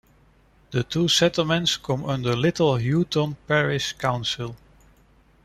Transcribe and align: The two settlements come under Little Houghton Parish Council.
The 0.71 0.81
two 0.83 1.07
settlements 1.07 1.77
come 1.77 2.05
under 2.05 2.35
Little 2.35 2.79
Houghton 2.79 3.37
Parish 3.47 3.93
Council. 3.93 4.55